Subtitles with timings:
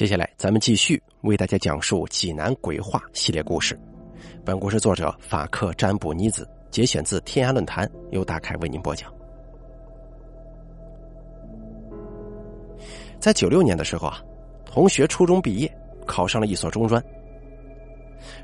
[0.00, 3.78] 接下来，咱们继续为大家讲述济南鬼话系列故事。
[4.46, 9.12] 本故事作者法克占卜妮子节选自天涯论坛，由大凯为您播讲。
[13.18, 14.24] 在九六年的时候啊，
[14.64, 15.70] 同学初中毕业，
[16.06, 17.04] 考上了一所中专。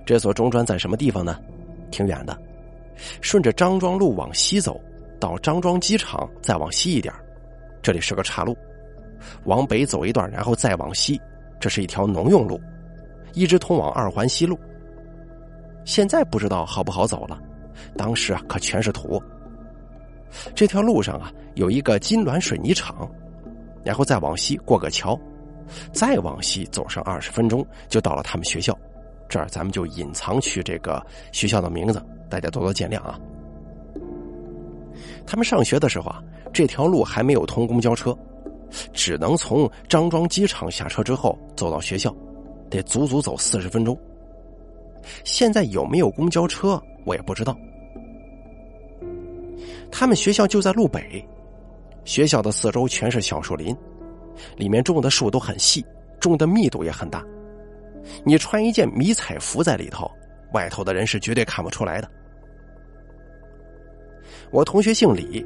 [0.04, 1.41] 这所中专在什么地方呢？
[1.91, 2.38] 挺远的，
[3.23, 4.79] 顺着张庄路往西走，
[5.18, 7.14] 到张庄机场，再往西一点，
[7.80, 8.54] 这里是个岔路。
[9.45, 11.18] 往北走一段，然后再往西，
[11.59, 12.61] 这是一条农用路，
[13.33, 14.59] 一直通往二环西路。
[15.84, 17.41] 现在不知道好不好走了，
[17.97, 19.23] 当时啊可全是土。
[20.55, 23.09] 这条路上啊有一个金銮水泥厂，
[23.84, 25.19] 然后再往西过个桥，
[25.92, 28.77] 再往西走上二十分钟就到了他们学校。
[29.28, 33.19] 这儿咱们就隐藏去这个学校的名字，大家多多见谅啊。
[35.27, 38.16] 他们上学的时候啊，这条路还没有通公交车。
[38.93, 42.15] 只能从张庄机场下车之后走到学校，
[42.69, 43.98] 得足足走四十分钟。
[45.25, 47.56] 现在有没有公交车，我也不知道。
[49.91, 51.25] 他们学校就在路北，
[52.05, 53.75] 学校的四周全是小树林，
[54.56, 55.84] 里面种的树都很细，
[56.19, 57.25] 种的密度也很大。
[58.25, 60.11] 你穿一件迷彩服在里头，
[60.53, 62.11] 外头的人是绝对看不出来的。
[64.51, 65.45] 我同学姓李。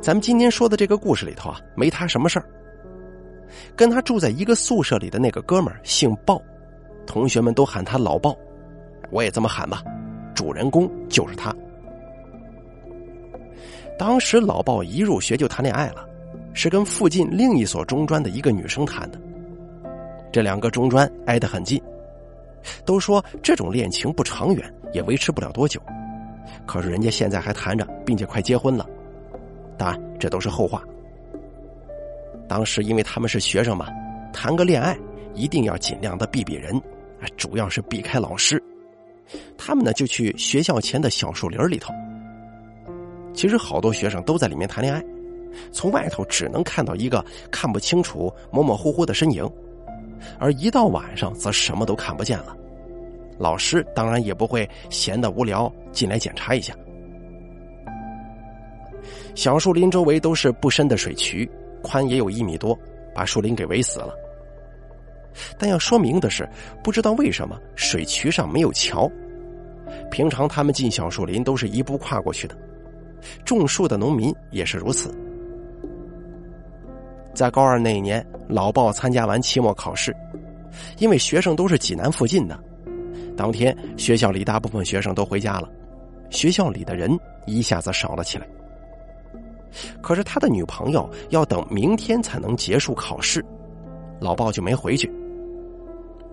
[0.00, 2.46] 咱们今天说的这个故事里头啊，没他什么事儿。
[3.76, 6.40] 跟他住在一个宿舍里的那个哥们儿姓鲍，
[7.06, 8.36] 同学们都喊他老鲍，
[9.10, 9.82] 我也这么喊吧。
[10.34, 11.54] 主人公就是他。
[13.96, 16.04] 当时老鲍一入学就谈恋爱了，
[16.52, 19.20] 是跟附近另一所中专的一个女生谈的。
[20.32, 21.80] 这两个中专挨得很近，
[22.84, 25.80] 都说这种恋情不长远，也维持不了多久。
[26.66, 28.84] 可是人家现在还谈着，并且快结婚了。
[29.76, 30.82] 当然，这都是后话。
[32.48, 33.88] 当时因为他们是学生嘛，
[34.32, 34.96] 谈个恋爱
[35.34, 36.80] 一定要尽量的避避人，
[37.36, 38.62] 主要是避开老师。
[39.56, 41.92] 他们呢就去学校前的小树林里头。
[43.32, 45.02] 其实好多学生都在里面谈恋爱，
[45.72, 49.50] 从外头只能看到一个看不清楚、模模糊糊的身影，
[50.38, 52.56] 而一到晚上则什么都看不见了。
[53.38, 56.74] 老师当然也不会闲得无聊进来检查一下。
[59.34, 61.48] 小树林周围都是不深的水渠，
[61.82, 62.78] 宽也有一米多，
[63.14, 64.14] 把树林给围死了。
[65.58, 66.48] 但要说明的是，
[66.82, 69.10] 不知道为什么水渠上没有桥。
[70.10, 72.56] 平常他们进小树林都是一步跨过去的，
[73.44, 75.12] 种树的农民也是如此。
[77.34, 80.14] 在高二那一年，老鲍参加完期末考试，
[80.98, 82.56] 因为学生都是济南附近的，
[83.36, 85.68] 当天学校里大部分学生都回家了，
[86.30, 87.10] 学校里的人
[87.46, 88.46] 一下子少了起来。
[90.00, 93.44] 可是他的女朋友要等明天才能结束考试，
[94.20, 95.10] 老鲍就没回去。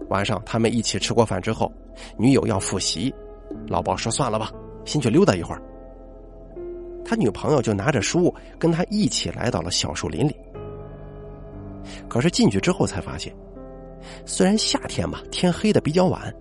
[0.10, 1.72] 晚上他们一起吃过饭之后，
[2.18, 3.14] 女友要复习，
[3.68, 4.52] 老鲍说：“算了吧，
[4.86, 5.62] 先去溜达一会儿。”
[7.06, 10.36] 他女朋友就拿着书跟他一起来到了小树林里。
[12.08, 13.34] 可是进去之后才发现，
[14.26, 16.34] 虽然夏天嘛，天黑的比较晚，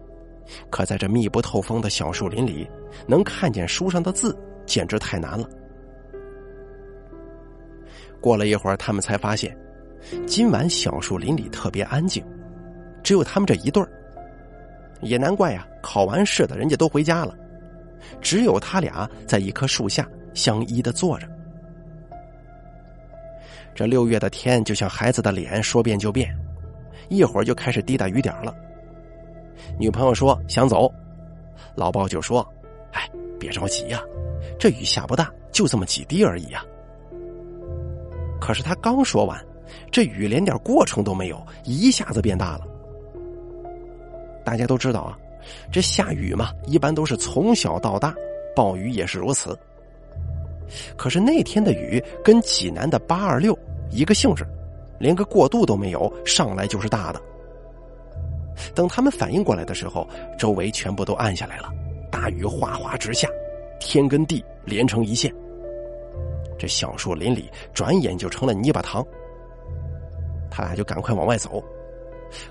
[0.68, 2.68] 可在这密不透风的小树林里，
[3.06, 5.48] 能看见书上的字，简直太难了。
[8.20, 9.56] 过了一会儿，他们才发现，
[10.26, 12.24] 今晚小树林里特别安静，
[13.02, 13.90] 只有他们这一对儿。
[15.00, 17.34] 也难怪呀，考完试的人家都回家了，
[18.20, 21.26] 只有他俩在一棵树下相依的坐着。
[23.74, 26.36] 这六月的天就像孩子的脸，说变就变，
[27.08, 28.54] 一会儿就开始滴答雨点了。
[29.78, 30.92] 女朋友说想走，
[31.74, 32.46] 老鲍就说
[32.92, 34.02] ：“哎，别着急呀，
[34.58, 36.62] 这雨下不大，就这么几滴而已呀。”
[38.40, 39.38] 可是他刚说完，
[39.90, 42.66] 这雨连点过程都没有，一下子变大了。
[44.44, 45.18] 大家都知道啊，
[45.70, 48.14] 这下雨嘛，一般都是从小到大，
[48.56, 49.56] 暴雨也是如此。
[50.96, 53.56] 可是那天的雨跟济南的八二六
[53.90, 54.46] 一个性质，
[54.98, 57.20] 连个过渡都没有，上来就是大的。
[58.74, 60.08] 等他们反应过来的时候，
[60.38, 61.70] 周围全部都暗下来了，
[62.10, 63.28] 大雨哗哗直下，
[63.78, 65.32] 天跟地连成一线。
[66.60, 69.02] 这小树林里转眼就成了泥巴塘，
[70.50, 71.64] 他俩就赶快往外走，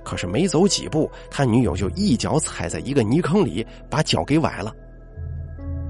[0.03, 4.75] 可是没走几步，他女友就一脚踩在一个泥坑里，把脚给崴了。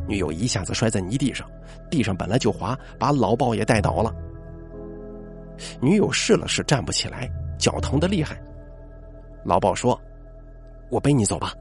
[0.06, 1.50] 女友一下子摔在泥地上，
[1.90, 4.14] 地上本来就滑，把老鲍也带倒了。
[5.80, 8.38] 女友试了试，站不起来，脚疼的厉害。
[9.46, 9.98] 老鲍说
[10.92, 11.54] ：“我背你走吧。”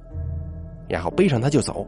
[0.91, 1.87] 然后背上他就走。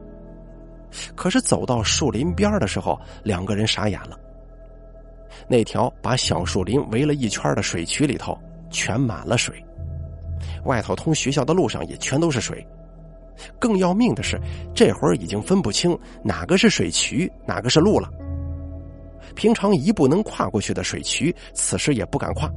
[1.17, 4.17] 可是走到树林边的时候，两个人傻眼了。
[5.49, 8.39] 那条把小树林围了一圈的水渠里头
[8.71, 9.55] 全满了水，
[10.65, 12.67] 外头通学校的路上也全都是水。
[13.59, 14.39] 更要命的是，
[14.75, 18.11] 这会儿已经分不清哪个是水渠，哪个是路了。
[19.35, 22.51] 平常一步能跨过去的水渠，此时也不敢跨。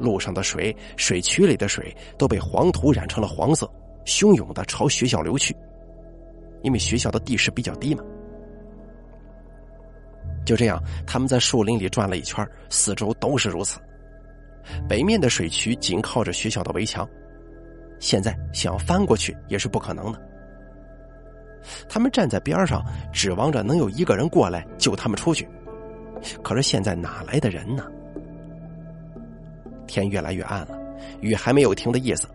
[0.00, 3.70] 路上的水，水渠里的水都被黄土染成了黄色，
[4.04, 5.56] 汹涌的朝学校流去。
[6.62, 8.02] 因为学校的地势比较低嘛。
[10.46, 13.78] 就这样，他们在树林里转了一圈，四周都是如此。
[14.88, 17.06] 北面的水渠紧靠着学校的围墙，
[17.98, 20.22] 现在想要翻过去也是不可能的。
[21.88, 25.48] 他们站在边上，指望着能有一个人过来救他们出去。
[26.42, 27.84] 可是现在哪来的人呢？
[29.86, 30.78] 天越来越暗了，
[31.20, 32.28] 雨还没有停的意思。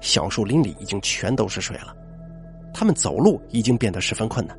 [0.00, 1.96] 小树林里已经全都是水了，
[2.72, 4.56] 他们走路已经变得十分困难。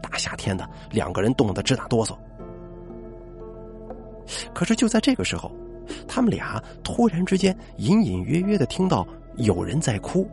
[0.00, 2.16] 大夏天的，两个人冻得直打哆嗦。
[4.54, 5.50] 可是就在这个时候，
[6.06, 9.06] 他们俩突然之间隐隐约约的听到
[9.36, 10.28] 有人在哭，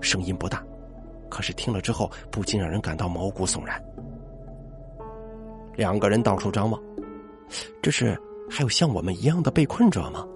[0.00, 0.62] 声音不大，
[1.28, 3.82] 可是听了之后不禁让人感到毛骨悚然。
[5.76, 6.80] 两个人到处张望，
[7.82, 8.18] 这是
[8.50, 10.26] 还有像我们一样的被困者吗？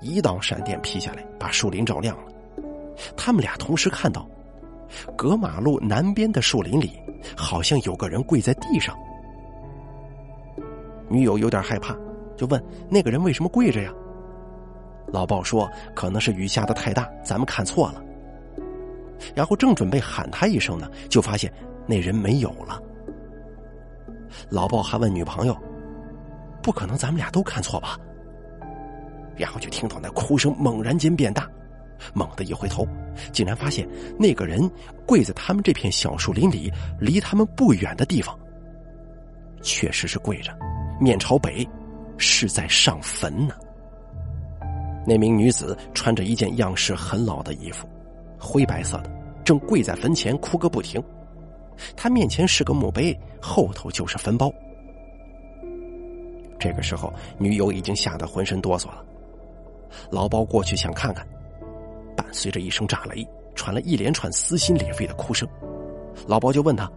[0.00, 2.32] 一道闪电劈下来，把树林照亮了。
[3.16, 4.28] 他们俩同时看到，
[5.16, 6.98] 隔马路南边的树林里，
[7.36, 8.96] 好像有个人跪在地上。
[11.08, 11.96] 女友有点害怕，
[12.36, 13.92] 就问那个人为什么跪着呀？
[15.10, 18.04] 老鲍说：“可能是雨下的太大，咱们看错了。”
[19.34, 21.52] 然后正准备喊他一声呢，就发现
[21.86, 22.80] 那人没有了。
[24.50, 25.56] 老鲍还问女朋友
[26.62, 27.98] ：“不可能，咱们俩都看错吧？”
[29.34, 31.48] 然后就听到那哭声猛然间变大，
[32.14, 32.86] 猛地一回头，
[33.32, 34.70] 竟然发现那个人
[35.06, 38.38] 跪在他们这片小树林里离他们不远的地方。
[39.62, 40.56] 确实是跪着，
[41.00, 41.68] 面朝北，
[42.16, 43.54] 是在上坟呢。
[45.06, 47.88] 那名女子穿着一件样式很老的衣服，
[48.38, 49.10] 灰白色的，
[49.44, 51.02] 正跪在坟前哭个不停。
[51.96, 54.52] 她面前是个墓碑，后头就是坟包。
[56.58, 59.04] 这个时候，女友已经吓得浑身哆嗦了。
[60.10, 61.26] 老包过去想看看，
[62.32, 65.48] 随着一声炸雷，传来一连串撕心裂肺的哭声。
[66.26, 66.90] 老包就问他：“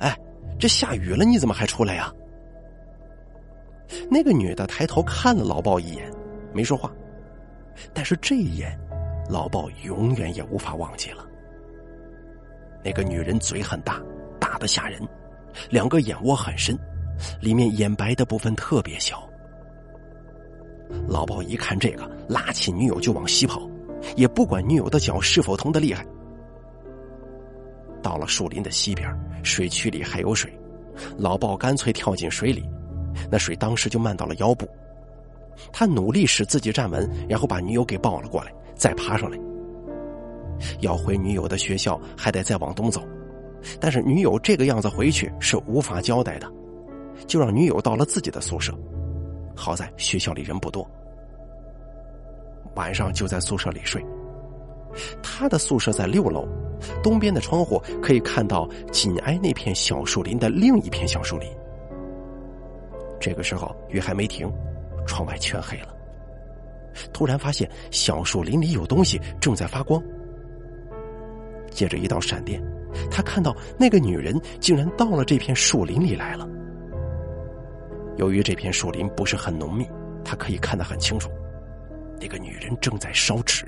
[0.00, 0.16] 哎，
[0.58, 2.12] 这下雨了，你怎么还出来呀？”
[4.10, 6.10] 那个女的抬头看了老包一眼，
[6.52, 6.92] 没说话。
[7.94, 8.78] 但是这一眼，
[9.30, 11.24] 老包永远也无法忘记了。
[12.84, 14.02] 那个女人嘴很大，
[14.38, 15.00] 大的吓人，
[15.70, 16.78] 两个眼窝很深，
[17.40, 19.22] 里面眼白的部分特别小。
[21.06, 23.60] 老鲍一看这个，拉起女友就往西跑，
[24.16, 26.04] 也不管女友的脚是否疼的厉害。
[28.02, 29.12] 到了树林的西边，
[29.42, 30.52] 水渠里还有水，
[31.16, 32.64] 老鲍干脆跳进水里，
[33.30, 34.68] 那水当时就漫到了腰部。
[35.72, 39.38] 他努力使自己站稳，然后把女友给抱了过来，再爬上来。
[40.80, 43.02] 要回女友的学校，还得再往东走，
[43.80, 46.48] 但是女友这个样子回去是无法交代的，
[47.26, 48.72] 就让女友到了自己的宿舍。
[49.56, 50.88] 好在学校里人不多，
[52.74, 54.04] 晚上就在宿舍里睡。
[55.22, 56.48] 他的宿舍在六楼，
[57.02, 61.48] 东边的窗户可以看到紧挨那片小树林的另一片小树林。
[63.20, 64.50] 这个时候雨还没停，
[65.06, 65.94] 窗外全黑了。
[67.12, 70.02] 突然发现小树林里有东西正在发光。
[71.70, 72.60] 接着一道闪电，
[73.10, 76.48] 他看到那个女人竟然到了这片树林里来了。
[78.16, 79.86] 由于这片树林不是很浓密，
[80.24, 81.30] 他可以看得很清楚，
[82.20, 83.66] 那个女人正在烧纸。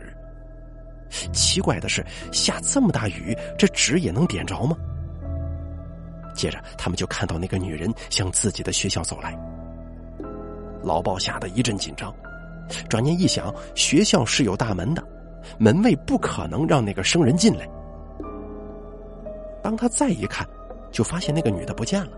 [1.33, 4.77] 奇怪的是，下这么大雨，这纸也能点着吗？
[6.35, 9.37] 接着，他们就看到那个女人向自己的学校走来。
[10.83, 12.15] 老鲍吓得一阵紧张，
[12.89, 15.03] 转念一想，学校是有大门的，
[15.59, 17.69] 门卫不可能让那个生人进来。
[19.63, 20.49] 当他再一看，
[20.93, 22.13] 就发现那个女的不见了。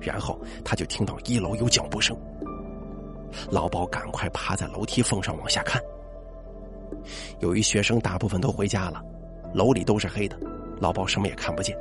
[0.00, 2.16] 然后他就听到一楼有脚步声。
[3.50, 5.80] 老包赶快爬在楼梯缝上往下看。
[7.40, 9.02] 由于学生大部分都回家了，
[9.54, 10.36] 楼里都是黑的，
[10.80, 11.76] 老包什么也看不见。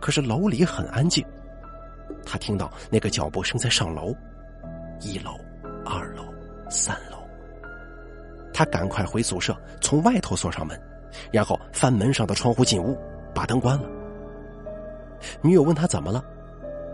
[0.00, 1.24] 可是楼里很安静，
[2.24, 4.14] 他听到那个脚步声在上楼，
[5.00, 5.32] 一楼、
[5.84, 6.24] 二楼、
[6.68, 7.18] 三楼。
[8.52, 10.78] 他赶快回宿舍，从外头锁上门。
[11.32, 12.96] 然后翻门上的窗户进屋，
[13.34, 13.88] 把灯关了。
[15.42, 16.24] 女友问他怎么了，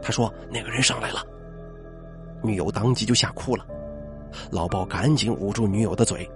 [0.01, 1.23] 他说那个人上来了。
[2.47, 3.67] 女友当即就吓哭了，
[4.51, 6.29] 老鲍赶紧捂住女友的嘴，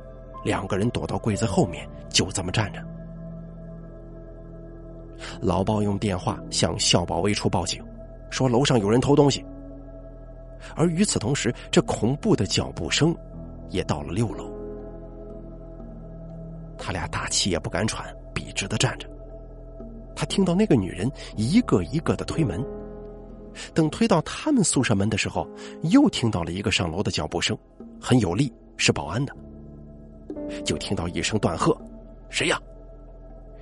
[0.45, 2.83] 两个人躲到柜子后面，就这么站着。
[5.41, 7.85] 老鲍用电话向校保卫处报警，
[8.31, 9.45] 说楼上有人偷东西。
[10.77, 13.15] 而与此同时，这恐怖的脚步声
[13.69, 14.51] 也到了六楼。
[16.77, 19.09] 他俩大气也不敢喘，笔直的站着。
[20.15, 22.63] 他听到那个女人一个一个的推门，
[23.75, 25.49] 等推到他们宿舍门的时候，
[25.85, 27.57] 又听到了一个上楼的脚步声，
[28.01, 29.35] 很有力，是保安的。
[30.65, 31.77] 就听到一声断喝
[32.31, 32.59] ：“谁呀？”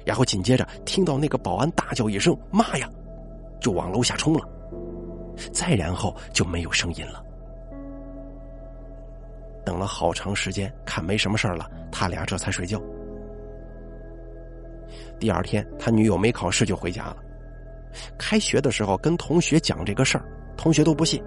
[0.05, 2.89] 然后紧接着听到那个保安大叫一声：“妈呀！”
[3.61, 4.49] 就往楼下冲了。
[5.53, 7.23] 再然后就没有声音了。
[9.65, 12.81] 等了好长时间，看没什么事了，他俩这才睡觉。
[15.21, 17.17] 第二天，他女友没考试就回家了。
[18.19, 20.25] 开学的时候跟同学讲这个事儿，
[20.57, 21.23] 同学都不信。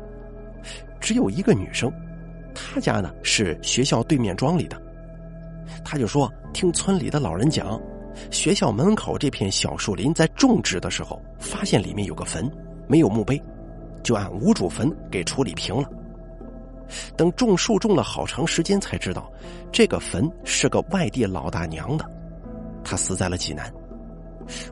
[1.00, 1.92] 只有一个女生，
[2.54, 4.80] 她家呢是学校对面庄里的，
[5.84, 7.82] 她就说听村里的老人讲，
[8.30, 12.50] 学校门口这片小树林在种植的时候发现里面有个坟，
[12.88, 13.42] 没有墓碑，
[14.04, 15.90] 就按无主坟给处理平了。
[17.16, 19.32] 等种树种了好长时间，才知道
[19.72, 22.06] 这个坟是个外地老大娘的，
[22.84, 23.74] 她死在了济南。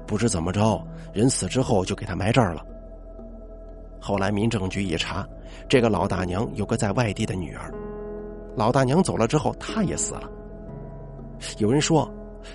[0.05, 0.81] 不知怎么着，
[1.13, 2.65] 人死之后就给他埋这儿了。
[3.99, 5.27] 后来民政局一查，
[5.67, 7.73] 这个老大娘有个在外地的女儿，
[8.55, 10.29] 老大娘走了之后，她也死了。
[11.57, 12.09] 有人说，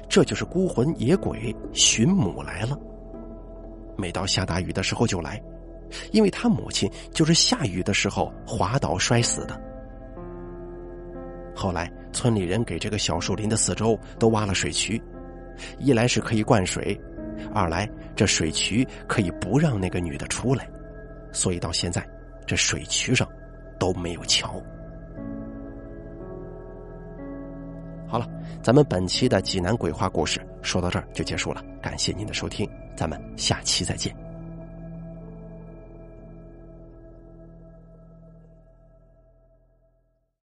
[0.09, 2.79] 这就是孤魂野鬼寻母来了。
[3.97, 5.41] 每到下大雨的时候就来，
[6.13, 9.61] 因为他母亲就是下雨的时候滑倒摔死的。
[11.55, 15.01] 后来村里人给这个小树林的四周都挖了水渠。
[15.79, 16.99] 一来是可以灌水，
[17.53, 20.69] 二来这水渠可以不让那个女的出来，
[21.33, 22.07] 所以到现在
[22.47, 23.29] 这水渠上
[23.79, 24.63] 都没有桥。
[28.07, 28.29] 好了，
[28.63, 34.24] 咱们本期的济南鬼话故事说到这儿就结束了，感谢您的收听，咱们下期再见。